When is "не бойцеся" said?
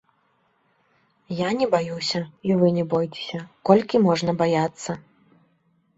2.77-3.45